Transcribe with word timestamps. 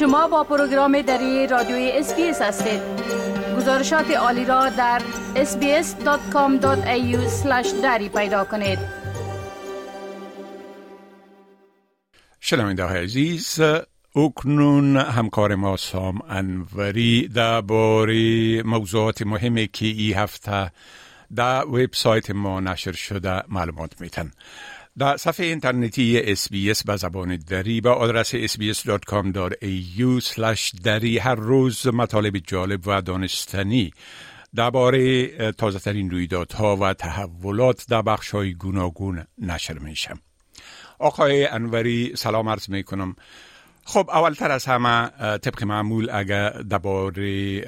شما 0.00 0.28
با 0.28 0.44
پروگرام 0.44 1.02
دری 1.02 1.46
رادیوی 1.46 1.90
SBS 1.94 2.42
هستید. 2.42 2.80
گزارشات 3.56 4.10
عالی 4.10 4.44
را 4.44 4.68
در 4.68 5.02
sbs.com.au 5.34 7.16
دری 7.82 8.08
پیدا 8.08 8.44
کنید. 8.44 8.78
شنونده 12.40 12.84
عزیز 12.84 13.60
اکنون 14.16 14.96
همکار 14.96 15.54
ما 15.54 15.76
سام 15.76 16.18
انوری 16.28 17.28
باری 17.66 18.62
موضوعات 18.64 19.22
مهمی 19.22 19.68
که 19.68 19.86
ای 19.86 20.12
هفته 20.12 20.70
در 21.34 21.66
وبسایت 21.66 22.30
ما 22.30 22.60
نشر 22.60 22.92
شده 22.92 23.42
معلومات 23.48 24.00
میتن. 24.00 24.30
در 24.98 25.16
صفحه 25.16 25.46
اینترنتی 25.46 26.18
اس 26.18 26.48
به 26.84 26.96
زبان 26.96 27.36
دری 27.36 27.80
با 27.80 27.92
آدرس 27.92 28.34
sbs.com.au 28.34 30.22
دری 30.82 31.18
هر 31.18 31.34
روز 31.34 31.86
مطالب 31.86 32.38
جالب 32.38 32.80
و 32.86 33.02
دانستنی. 33.02 33.90
درباره 34.54 35.26
تازه 35.52 35.78
ترین 35.78 36.10
رویدادها 36.10 36.76
و 36.76 36.94
تحولات 36.94 37.86
در 37.88 38.02
بخش 38.02 38.30
های 38.30 38.54
گوناگون 38.54 39.26
نشر 39.38 39.78
میشم. 39.78 40.20
آقای 40.98 41.46
انوری 41.46 42.12
سلام 42.16 42.48
عرض 42.48 42.68
می 42.68 42.84
کنم 42.84 43.16
خب 43.84 44.10
اولتر 44.10 44.50
از 44.50 44.66
همه 44.66 45.08
طبق 45.38 45.64
معمول 45.64 46.08
اگر 46.12 46.50
درباره 46.50 47.64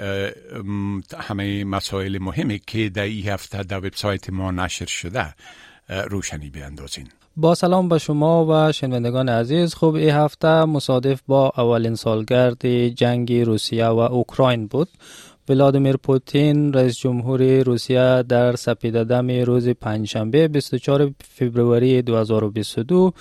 همه 1.18 1.64
مسائل 1.64 2.18
مهمی 2.18 2.60
که 2.66 2.88
در 2.88 3.02
این 3.02 3.28
هفته 3.28 3.62
در 3.62 3.78
وبسایت 3.78 4.30
ما 4.30 4.50
نشر 4.50 4.86
شده 4.86 5.34
روشنی 5.88 6.50
بیندازین 6.50 7.08
با 7.36 7.54
سلام 7.54 7.88
به 7.88 7.98
شما 7.98 8.46
و 8.48 8.72
شنوندگان 8.72 9.28
عزیز. 9.28 9.74
خوب 9.74 9.94
این 9.94 10.10
هفته 10.10 10.64
مصادف 10.64 11.20
با 11.26 11.52
اولین 11.56 11.94
سالگرد 11.94 12.88
جنگ 12.88 13.32
روسیه 13.32 13.86
و 13.86 13.98
اوکراین 13.98 14.66
بود. 14.66 14.88
ولادیمیر 15.48 15.96
پوتین 15.96 16.72
رئیس 16.72 16.98
جمهور 16.98 17.62
روسیه 17.62 18.24
در 18.28 18.56
سپیددم 18.56 19.30
روز 19.30 19.68
پنجشنبه 19.68 20.48
24 20.48 21.10
فوریه 21.38 22.02
2022 22.02 23.12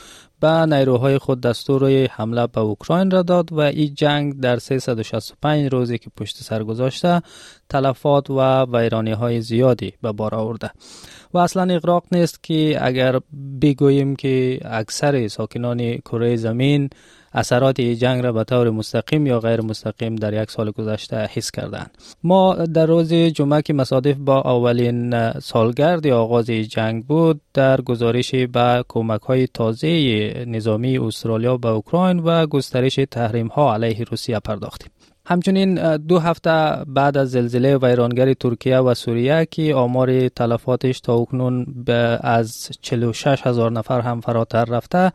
به 0.41 0.65
نیروهای 0.65 1.17
خود 1.17 1.41
دستور 1.41 2.07
حمله 2.11 2.47
به 2.47 2.59
اوکراین 2.59 3.11
را 3.11 3.21
داد 3.21 3.53
و 3.53 3.59
این 3.59 3.93
جنگ 3.93 4.39
در 4.39 4.59
365 4.59 5.71
روزی 5.73 5.97
که 5.97 6.09
پشت 6.17 6.37
سر 6.37 6.63
گذاشته 6.63 7.21
تلفات 7.71 8.29
و 8.29 8.65
ویرانی 8.73 9.11
های 9.11 9.41
زیادی 9.41 9.93
به 10.01 10.11
بار 10.11 10.35
آورده. 10.35 10.71
و 11.33 11.37
اصلا 11.37 11.73
اقراق 11.73 12.03
نیست 12.11 12.43
که 12.43 12.77
اگر 12.81 13.19
بگوییم 13.61 14.15
که 14.15 14.59
اکثر 14.65 15.27
ساکنان 15.27 15.97
کره 15.97 16.35
زمین 16.35 16.89
اثرات 17.33 17.81
جنگ 17.81 18.23
را 18.23 18.31
به 18.31 18.43
طور 18.43 18.69
مستقیم 18.69 19.27
یا 19.27 19.39
غیر 19.39 19.61
مستقیم 19.61 20.15
در 20.15 20.43
یک 20.43 20.51
سال 20.51 20.71
گذشته 20.71 21.17
حس 21.17 21.51
کردند 21.51 21.97
ما 22.23 22.53
در 22.53 22.85
روز 22.85 23.13
جمعه 23.13 23.61
که 23.61 23.73
مصادف 23.73 24.15
با 24.17 24.41
اولین 24.41 25.31
سالگرد 25.39 26.07
آغاز 26.07 26.45
جنگ 26.45 27.05
بود 27.05 27.41
در 27.53 27.81
گزارش 27.81 28.35
به 28.35 28.83
کمک 28.87 29.21
های 29.21 29.47
تازه 29.47 29.87
نظامی 30.47 30.97
استرالیا 30.97 31.57
به 31.57 31.67
اوکراین 31.67 32.19
و 32.19 32.45
گسترش 32.45 32.99
تحریم 33.11 33.47
ها 33.47 33.73
علیه 33.73 34.03
روسیه 34.03 34.39
پرداختیم. 34.39 34.91
همچنین 35.25 35.97
دو 35.97 36.19
هفته 36.19 36.83
بعد 36.87 37.17
از 37.17 37.31
زلزله 37.31 37.77
ویرانگر 37.77 38.33
ترکیه 38.33 38.77
و 38.77 38.93
سوریه 38.93 39.47
که 39.51 39.75
آمار 39.75 40.29
تلفاتش 40.29 40.99
تا 40.99 41.13
اکنون 41.13 41.65
به 41.85 42.19
از 42.21 42.69
46 42.81 43.47
هزار 43.47 43.71
نفر 43.71 44.01
هم 44.01 44.21
فراتر 44.21 44.65
رفته 44.65 45.11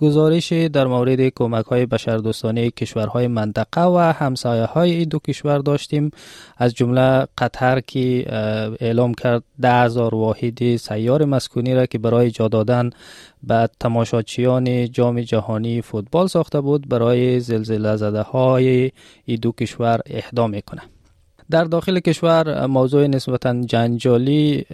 گزارش 0.00 0.52
در 0.52 0.86
مورد 0.86 1.28
کمک 1.28 1.64
های 1.64 1.86
بشردوستانه 1.86 2.70
کشورهای 2.70 3.26
منطقه 3.26 3.80
و 3.80 3.98
همسایه 3.98 4.64
های 4.64 4.90
این 4.90 5.08
دو 5.08 5.18
کشور 5.18 5.58
داشتیم. 5.58 6.10
از 6.56 6.74
جمله 6.74 7.26
قطر 7.38 7.80
که 7.80 8.24
اعلام 8.80 9.14
کرد 9.14 9.42
ده 9.60 9.72
هزار 9.72 10.14
واحد 10.14 10.76
سیار 10.76 11.24
مسکونی 11.24 11.74
را 11.74 11.86
که 11.86 11.98
برای 11.98 12.30
جا 12.30 12.48
دادن 12.48 12.90
به 13.42 13.68
تماشاچیان 13.80 14.90
جام 14.90 15.20
جهانی 15.20 15.82
فوتبال 15.82 16.26
ساخته 16.26 16.60
بود 16.60 16.88
برای 16.88 17.40
زلزله 17.40 17.96
زده 17.96 18.22
های 18.22 18.90
این 19.24 19.38
دو 19.42 19.52
کشور 19.52 20.00
اهدا 20.06 20.46
می‌کنه 20.46 20.82
در 21.50 21.64
داخل 21.64 22.00
کشور 22.00 22.66
موضوع 22.66 23.06
نسبتا 23.06 23.60
جنجالی 23.60 24.64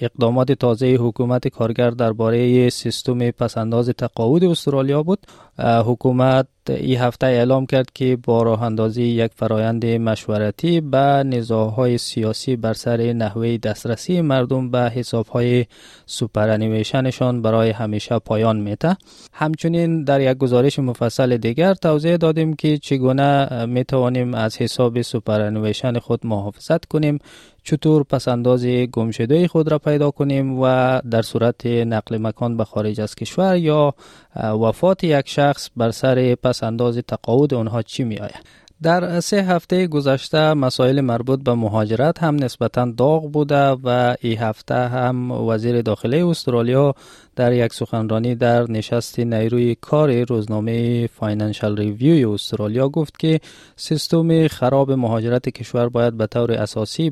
اقدامات 0.00 0.52
تازه 0.52 0.86
حکومت 0.86 1.48
کارگر 1.48 1.90
درباره 1.90 2.70
سیستم 2.70 3.30
پسنداز 3.30 3.88
تقاعد 3.88 4.44
استرالیا 4.44 5.02
بود. 5.02 5.18
حکومت 5.58 6.46
این 6.70 6.98
هفته 6.98 7.26
اعلام 7.26 7.66
کرد 7.66 7.92
که 7.94 8.18
با 8.24 8.42
راه 8.42 8.62
اندازی 8.62 9.02
یک 9.02 9.30
فرایند 9.36 9.86
مشورتی 9.86 10.80
به 10.80 10.98
نزاعهای 11.26 11.98
سیاسی 11.98 12.56
بر 12.56 12.72
سر 12.72 13.12
نحوه 13.12 13.56
دسترسی 13.56 14.20
مردم 14.20 14.70
به 14.70 14.78
حسابهای 14.78 15.66
سوپرانیمیشنشان 16.06 17.42
برای 17.42 17.70
همیشه 17.70 18.18
پایان 18.18 18.60
میته 18.60 18.96
همچنین 19.32 20.04
در 20.04 20.20
یک 20.20 20.38
گزارش 20.38 20.78
مفصل 20.78 21.36
دیگر 21.36 21.74
توضیح 21.74 22.16
دادیم 22.16 22.54
که 22.54 22.78
چگونه 22.78 23.66
می 23.66 23.84
توانیم 23.84 24.34
از 24.34 24.56
حساب 24.56 25.02
سوپرانیمیشن 25.02 25.98
خود 25.98 26.26
محافظت 26.26 26.84
کنیم. 26.84 27.18
چطور 27.64 28.02
پسنداز 28.04 28.66
گمشده 28.66 29.48
خود 29.48 29.70
را 29.70 29.78
پیدا 29.78 30.10
کنیم 30.10 30.60
و 30.60 31.00
در 31.10 31.22
صورت 31.22 31.66
نقل 31.66 32.18
مکان 32.18 32.56
به 32.56 32.64
خارج 32.64 33.00
از 33.00 33.14
کشور 33.14 33.56
یا 33.56 33.94
وفات 34.36 35.04
یک 35.04 35.28
شخص 35.28 35.70
بر 35.76 35.90
سر 35.90 36.34
پسنداز 36.34 36.98
تقاعد 36.98 37.54
آنها 37.54 37.82
چی 37.82 38.04
می 38.04 38.18
آید 38.18 38.63
در 38.82 39.20
سه 39.20 39.42
هفته 39.42 39.86
گذشته 39.86 40.54
مسائل 40.54 41.00
مربوط 41.00 41.42
به 41.42 41.54
مهاجرت 41.54 42.22
هم 42.22 42.36
نسبتا 42.36 42.92
داغ 42.96 43.32
بوده 43.32 43.70
و 43.70 44.16
این 44.20 44.38
هفته 44.38 44.74
هم 44.74 45.30
وزیر 45.30 45.82
داخله 45.82 46.26
استرالیا 46.26 46.94
در 47.36 47.52
یک 47.52 47.74
سخنرانی 47.74 48.34
در 48.34 48.70
نشست 48.70 49.18
نیروی 49.20 49.74
کار 49.74 50.24
روزنامه 50.24 51.06
Financial 51.06 51.76
Review 51.76 52.30
استرالیا 52.30 52.88
گفت 52.88 53.18
که 53.18 53.40
سیستم 53.76 54.48
خراب 54.48 54.92
مهاجرت 54.92 55.48
کشور 55.48 55.88
باید 55.88 56.16
به 56.16 56.26
طور 56.26 56.52
اساسی 56.52 57.10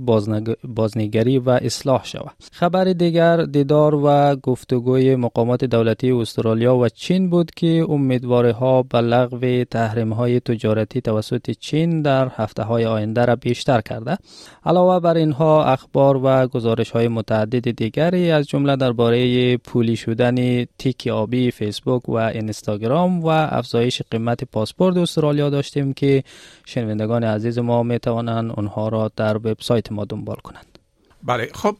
بازنگری 0.65 1.39
و 1.39 1.51
اصلاح 1.51 2.05
شود. 2.05 2.33
خبر 2.53 2.85
دیگر 2.85 3.37
دیدار 3.37 3.95
و 3.95 4.37
گفتگوی 4.37 5.17
مقامات 5.17 5.65
دولتی 5.65 6.11
استرالیا 6.11 6.77
و 6.77 6.89
چین 6.89 7.31
بود 7.31 7.51
که 7.51 7.87
امیدواری 7.89 8.69
ها 8.69 8.83
به 8.83 9.01
لغو 9.01 9.65
تحریم 9.65 10.13
های 10.13 10.41
تجارتی 10.41 11.01
توسط 11.01 11.52
چین 11.55 12.03
در 12.03 12.29
هفته 12.37 12.63
های 12.63 12.85
آینده 12.85 13.25
را 13.25 13.37
بیشتر 13.37 13.81
کرده. 13.81 14.19
علاوه 14.67 15.01
بر 15.01 15.17
اینها 15.17 15.65
اخبار 15.65 16.21
و 16.25 16.47
گزارش 16.47 16.91
های 16.91 17.09
متعدد 17.09 17.71
دیگری 17.71 18.31
از 18.31 18.47
جمله 18.47 18.77
درباره 18.77 19.57
پولی 19.57 19.97
شدن 19.97 20.65
تیک 20.65 21.07
آبی 21.07 21.51
فیسبوک 21.51 22.09
و 22.09 22.15
اینستاگرام 22.15 23.21
و 23.21 23.29
افزایش 23.29 24.03
قیمت 24.11 24.45
پاسپورت 24.45 24.97
استرالیا 24.97 25.51
داشتیم 25.51 25.93
که 25.93 26.25
شنوندگان 26.65 27.25
عزیز 27.25 27.59
ما 27.59 27.83
می 27.83 27.99
توانند 27.99 28.53
آنها 28.53 28.89
را 28.89 29.11
در 29.17 29.37
وبسایت 29.37 29.93
ما 29.93 30.05
دنبال 30.05 30.37
کنند. 30.37 30.79
بله 31.23 31.51
خب 31.55 31.77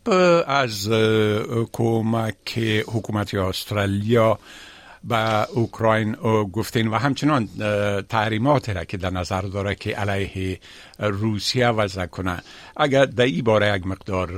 از 0.47 0.89
کمک 1.73 2.59
حکومت 2.87 3.35
استرالیا 3.35 4.39
به 5.05 5.51
اوکراین 5.51 6.13
گفتین 6.53 6.89
و 6.89 6.95
همچنان 6.95 7.49
تحریمات 8.09 8.69
را 8.69 8.85
که 8.85 8.97
در 8.97 9.11
نظر 9.11 9.43
داره 9.43 9.75
که 9.75 9.97
علیه 9.97 10.59
روسیه 11.03 11.69
وضع 11.69 12.07
کنه 12.07 12.39
اگر 12.77 13.05
در 13.05 13.25
این 13.25 13.45
باره 13.45 13.77
یک 13.77 13.87
مقدار 13.87 14.29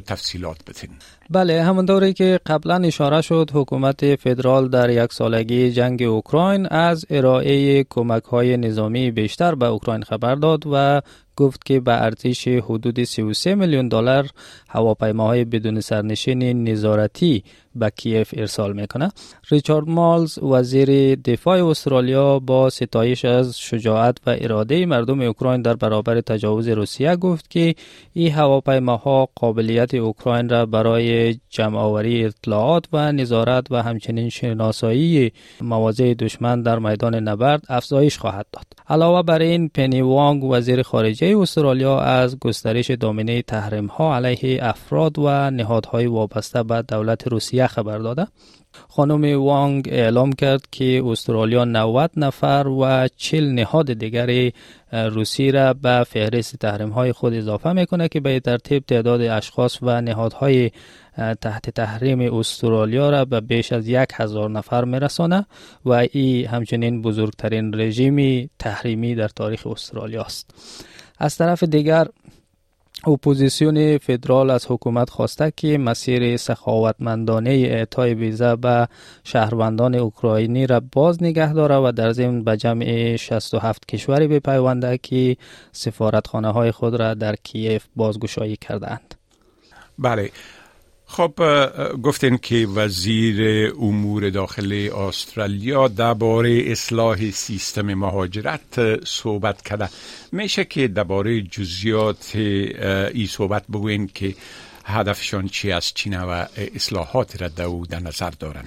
تفصیلات 0.00 0.56
بتین 0.66 0.90
بله 1.30 1.62
همونطوری 1.62 2.12
که 2.12 2.40
قبلا 2.46 2.74
اشاره 2.74 3.20
شد 3.20 3.50
حکومت 3.54 4.16
فدرال 4.16 4.68
در 4.68 4.90
یک 4.90 5.12
سالگی 5.12 5.72
جنگ 5.72 6.02
اوکراین 6.02 6.66
از 6.66 7.06
ارائه 7.10 7.84
کمک 7.84 8.24
های 8.24 8.56
نظامی 8.56 9.10
بیشتر 9.10 9.54
به 9.54 9.66
اوکراین 9.66 10.02
خبر 10.02 10.34
داد 10.34 10.62
و 10.72 11.00
گفت 11.36 11.64
که 11.64 11.80
به 11.80 12.02
ارزش 12.02 12.48
حدود 12.48 13.04
33 13.04 13.54
میلیون 13.54 13.88
دلار 13.88 14.28
هواپیماهای 14.68 15.44
بدون 15.44 15.80
سرنشین 15.80 16.68
نظارتی 16.68 17.44
به 17.74 17.92
کیف 17.96 18.34
ارسال 18.36 18.72
می‌کنه. 18.72 19.08
ریچارد 19.50 19.88
مالز 19.88 20.38
وزیر 20.38 21.14
دفاع 21.14 21.66
استرالیا 21.66 22.38
با 22.38 22.70
ستایش 22.70 23.24
از 23.24 23.58
شجاعت 23.58 24.18
و 24.26 24.36
اراده 24.40 24.86
مردم 24.86 25.20
اوکراین 25.20 25.62
در 25.62 25.74
برابر 25.74 26.11
تجاوز 26.20 26.68
روسیه 26.68 27.16
گفت 27.16 27.50
که 27.50 27.74
این 28.12 28.32
هواپیماها 28.32 29.28
قابلیت 29.34 29.94
اوکراین 29.94 30.48
را 30.48 30.66
برای 30.66 31.34
جمع 31.50 31.78
آوری 31.78 32.24
اطلاعات 32.24 32.84
و 32.92 33.12
نظارت 33.12 33.66
و 33.70 33.82
همچنین 33.82 34.28
شناسایی 34.28 35.32
مواضع 35.60 36.14
دشمن 36.14 36.62
در 36.62 36.78
میدان 36.78 37.14
نبرد 37.14 37.62
افزایش 37.68 38.18
خواهد 38.18 38.46
داد. 38.52 38.64
علاوه 38.88 39.22
بر 39.22 39.42
این 39.42 39.68
پنی 39.68 40.00
وانگ 40.00 40.44
وزیر 40.44 40.82
خارجه 40.82 41.38
استرالیا 41.38 42.00
از 42.00 42.38
گسترش 42.38 42.90
دامنه 42.90 43.42
تحریم 43.42 43.86
ها 43.86 44.16
علیه 44.16 44.58
افراد 44.62 45.18
و 45.18 45.50
نهادهای 45.50 46.06
وابسته 46.06 46.62
به 46.62 46.82
دولت 46.82 47.28
روسیه 47.28 47.66
خبر 47.66 47.98
داده. 47.98 48.26
خانم 48.88 49.42
وانگ 49.42 49.88
اعلام 49.92 50.32
کرد 50.32 50.66
که 50.70 51.02
استرالیا 51.06 51.64
90 51.64 52.10
نفر 52.16 52.66
و 52.68 53.08
40 53.16 53.52
نهاد 53.52 53.92
دیگر 53.92 54.50
روسی 54.92 55.50
را 55.50 55.74
به 55.74 56.04
فهرست 56.08 56.56
تحریم 56.56 56.88
های 56.88 57.12
خود 57.12 57.34
اضافه 57.34 57.72
می‌کنه 57.72 58.08
که 58.08 58.20
به 58.20 58.40
ترتیب 58.40 58.84
تعداد 58.86 59.20
اشخاص 59.20 59.78
و 59.82 60.00
نهادهای 60.00 60.70
تحت 61.40 61.70
تحریم 61.70 62.34
استرالیا 62.34 63.10
را 63.10 63.24
به 63.24 63.40
بیش 63.40 63.72
از 63.72 63.88
یک 63.88 64.08
هزار 64.14 64.50
نفر 64.50 64.84
میرسانه 64.84 65.46
و 65.84 65.92
این 65.92 66.46
همچنین 66.46 67.02
بزرگترین 67.02 67.80
رژیم 67.80 68.50
تحریمی 68.58 69.14
در 69.14 69.28
تاریخ 69.28 69.66
استرالیا 69.66 70.22
است. 70.22 70.50
از 71.18 71.36
طرف 71.36 71.62
دیگر 71.62 72.06
اپوزیسیون 73.06 73.98
فدرال 73.98 74.50
از 74.50 74.66
حکومت 74.68 75.10
خواسته 75.10 75.52
که 75.56 75.78
مسیر 75.78 76.36
سخاوتمندانه 76.36 77.50
اعطای 77.50 78.14
ویزا 78.14 78.56
به 78.56 78.88
شهروندان 79.24 79.94
اوکراینی 79.94 80.66
را 80.66 80.82
باز 80.92 81.22
نگه 81.22 81.52
داره 81.52 81.76
و 81.76 81.92
در 81.96 82.12
ضمن 82.12 82.44
به 82.44 82.56
جمع 82.56 83.16
67 83.16 83.88
کشوری 83.88 84.28
بپیونده 84.28 84.98
که 84.98 85.36
سفارتخانه 85.72 86.52
های 86.52 86.70
خود 86.70 86.94
را 86.94 87.14
در 87.14 87.36
کیف 87.36 87.84
بازگشایی 87.96 88.56
کردند. 88.56 89.14
بله 89.98 90.30
خب 91.16 91.32
گفتین 92.02 92.38
که 92.38 92.66
وزیر 92.74 93.70
امور 93.80 94.30
داخل 94.30 94.88
استرالیا 95.08 95.88
درباره 95.88 96.62
اصلاح 96.66 97.30
سیستم 97.30 97.94
مهاجرت 97.94 99.04
صحبت 99.04 99.62
کرده. 99.62 99.88
میشه 100.32 100.64
که 100.64 100.88
درباره 100.88 101.42
جزیات 101.42 102.32
ای 102.36 103.26
صحبت 103.26 103.62
بگوین 103.68 104.10
که 104.14 104.34
هدفشان 104.84 105.48
چی 105.48 105.72
است 105.72 105.92
چی 105.94 106.20
نوع 106.20 106.44
اصلاحات 106.74 107.42
را 107.42 107.48
در 107.90 108.00
نظر 108.00 108.30
دارن؟ 108.30 108.64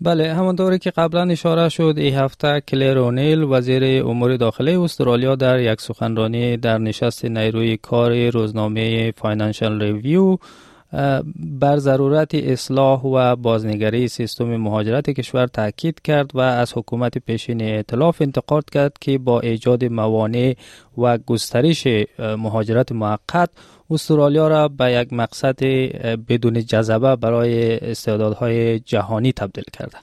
بله 0.00 0.34
همانطوری 0.34 0.78
که 0.78 0.90
قبلا 0.90 1.22
اشاره 1.30 1.68
شد 1.68 1.94
این 1.96 2.14
هفته 2.14 2.60
کلیر 2.60 2.98
اونیل 2.98 3.42
وزیر 3.42 4.06
امور 4.06 4.36
داخلی 4.36 4.74
استرالیا 4.74 5.34
در 5.34 5.60
یک 5.60 5.80
سخنرانی 5.80 6.56
در 6.56 6.78
نشست 6.78 7.24
نیروی 7.24 7.76
کار 7.76 8.30
روزنامه 8.30 9.12
Financial 9.16 9.82
Review 9.82 10.38
بر 11.36 11.76
ضرورت 11.76 12.34
اصلاح 12.34 13.00
و 13.00 13.36
بازنگری 13.36 14.08
سیستم 14.08 14.56
مهاجرت 14.56 15.10
کشور 15.10 15.46
تاکید 15.46 16.02
کرد 16.02 16.30
و 16.34 16.40
از 16.40 16.72
حکومت 16.76 17.18
پیشین 17.18 17.62
ائتلاف 17.62 18.22
انتقاد 18.22 18.70
کرد 18.70 18.92
که 19.00 19.18
با 19.18 19.40
ایجاد 19.40 19.84
موانع 19.84 20.56
و 20.98 21.18
گسترش 21.18 21.86
مهاجرت 22.18 22.92
موقت 22.92 23.50
استرالیا 23.90 24.48
را 24.48 24.68
به 24.68 24.92
یک 24.92 25.12
مقصد 25.12 25.58
بدون 26.28 26.64
جذبه 26.64 27.16
برای 27.16 27.78
استعدادهای 27.78 28.80
جهانی 28.80 29.32
تبدیل 29.32 29.64
کرده. 29.72 29.96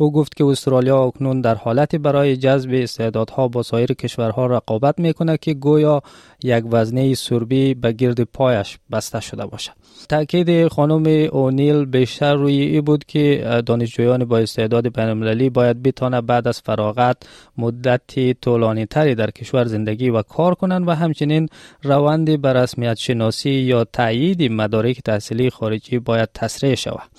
او 0.00 0.12
گفت 0.12 0.36
که 0.36 0.44
استرالیا 0.44 1.02
اکنون 1.02 1.40
در 1.40 1.54
حالتی 1.54 1.98
برای 1.98 2.36
جذب 2.36 2.70
استعدادها 2.72 3.48
با 3.48 3.62
سایر 3.62 3.92
کشورها 3.92 4.46
رقابت 4.46 4.98
می‌کنه 4.98 5.36
که 5.36 5.54
گویا 5.54 6.02
یک 6.42 6.64
وزنه 6.70 7.14
سربی 7.14 7.74
به 7.74 7.92
گرد 7.92 8.22
پایش 8.22 8.78
بسته 8.92 9.20
شده 9.20 9.46
باشد. 9.46 9.72
تاکید 10.08 10.68
خانم 10.68 11.28
اونیل 11.32 11.84
بیشتر 11.84 12.34
روی 12.34 12.60
ای 12.60 12.80
بود 12.80 13.04
که 13.04 13.44
دانشجویان 13.66 14.24
با 14.24 14.38
استعداد 14.38 14.96
بینالمللی 14.96 15.50
باید 15.50 15.82
بتانه 15.82 16.20
بعد 16.20 16.48
از 16.48 16.60
فراغت 16.60 17.16
مدتی 17.58 18.34
طولانی 18.34 18.86
تری 18.86 19.14
در 19.14 19.30
کشور 19.30 19.64
زندگی 19.64 20.10
و 20.10 20.22
کار 20.22 20.54
کنند 20.54 20.88
و 20.88 20.90
همچنین 20.90 21.48
روند 21.82 22.42
به 22.42 22.52
رسمیت 22.52 22.94
شناسی 23.18 23.50
یا 23.50 23.84
تایید 23.84 24.52
مدارک 24.52 25.00
تحصیلی 25.00 25.50
خارجی 25.50 25.98
باید 25.98 26.28
تسریع 26.34 26.74
شود. 26.74 27.10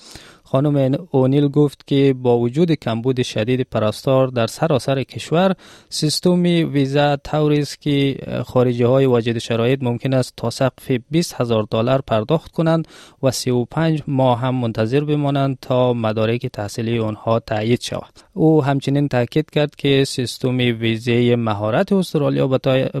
خانم 0.44 1.06
اونیل 1.10 1.48
گفت 1.48 1.86
که 1.86 2.14
با 2.22 2.38
وجود 2.38 2.72
کمبود 2.72 3.22
شدید 3.22 3.60
پرستار 3.70 4.28
در 4.28 4.46
سراسر 4.46 5.02
کشور 5.02 5.54
سیستم 5.88 6.42
ویزا 6.42 7.16
طوری 7.16 7.58
است 7.58 7.80
که 7.80 8.16
خارجی 8.46 8.82
های 8.82 9.06
واجد 9.06 9.38
شرایط 9.38 9.82
ممکن 9.82 10.14
است 10.14 10.32
تا 10.36 10.50
سقف 10.50 10.90
20 11.10 11.40
هزار 11.40 11.66
دلار 11.70 12.00
پرداخت 12.00 12.52
کنند 12.52 12.88
و 13.22 13.30
35 13.30 14.02
ماه 14.06 14.40
هم 14.40 14.54
منتظر 14.54 15.04
بمانند 15.04 15.58
تا 15.60 15.92
مدارک 15.92 16.46
تحصیلی 16.46 16.98
آنها 16.98 17.40
تایید 17.40 17.80
شود. 17.80 18.12
او 18.34 18.64
همچنین 18.64 19.08
تاکید 19.08 19.50
کرد 19.50 19.76
که 19.76 20.04
سیستم 20.04 20.56
ویزه 20.56 21.36
مهارت 21.36 21.92
استرالیا 21.92 22.46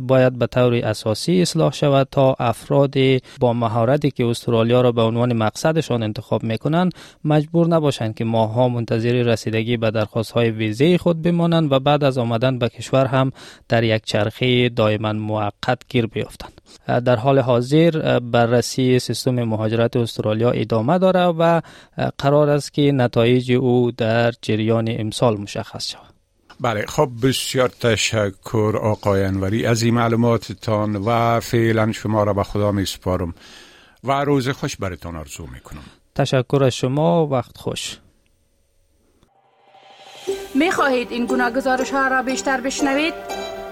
باید 0.02 0.38
به 0.38 0.46
طور 0.46 0.74
اساسی 0.74 1.42
اصلاح 1.42 1.72
شود 1.72 2.08
تا 2.10 2.36
افراد 2.38 2.94
با 3.40 3.52
مهارتی 3.52 4.10
که 4.10 4.26
استرالیا 4.26 4.80
را 4.80 4.92
به 4.92 5.02
عنوان 5.02 5.32
مقصدشان 5.32 6.02
انتخاب 6.02 6.42
می‌کنند 6.42 6.92
مجبور 7.24 7.66
نباشند 7.68 8.14
که 8.14 8.24
ماها 8.24 8.68
منتظر 8.68 9.12
رسیدگی 9.12 9.76
به 9.76 9.90
درخواست 9.90 10.32
های 10.32 10.50
ویزه 10.50 10.98
خود 10.98 11.22
بمانند 11.22 11.72
و 11.72 11.78
بعد 11.78 12.04
از 12.04 12.18
آمدن 12.18 12.58
به 12.58 12.68
کشور 12.68 13.06
هم 13.06 13.32
در 13.68 13.84
یک 13.84 14.04
چرخه 14.04 14.68
دائما 14.68 15.12
موقت 15.12 15.78
گیر 15.88 16.06
بیفتند 16.06 16.59
در 16.86 17.16
حال 17.16 17.38
حاضر 17.38 18.18
بررسی 18.18 18.98
سیستم 18.98 19.42
مهاجرت 19.44 19.96
استرالیا 19.96 20.50
ادامه 20.50 20.98
داره 20.98 21.24
و 21.24 21.60
قرار 22.18 22.50
است 22.50 22.74
که 22.74 22.92
نتایج 22.92 23.52
او 23.52 23.90
در 23.90 24.32
جریان 24.42 24.86
امسال 24.98 25.36
مشخص 25.36 25.90
شود. 25.90 26.14
بله 26.60 26.86
خب 26.86 27.10
بسیار 27.22 27.68
تشکر 27.68 28.78
آقای 28.82 29.24
انوری. 29.24 29.66
از 29.66 29.82
این 29.82 29.94
معلوماتتان 29.94 30.96
و 30.96 31.40
فعلا 31.40 31.92
شما 31.92 32.24
را 32.24 32.32
به 32.32 32.42
خدا 32.42 32.72
می 32.72 32.84
سپارم 32.84 33.34
و 34.04 34.12
روز 34.12 34.48
خوش 34.48 34.76
برتان 34.76 35.16
آرزو 35.16 35.46
می 35.46 35.60
کنم 35.60 35.82
تشکر 36.14 36.64
از 36.64 36.74
شما. 36.74 37.26
وقت 37.26 37.58
خوش. 37.58 37.98
می 40.54 40.70
خواهید 40.70 41.10
این 41.10 41.26
گونه 41.26 41.50
گزارش 41.50 41.90
ها 41.90 42.08
را 42.08 42.22
بیشتر 42.22 42.60
بشنوید؟ 42.60 43.14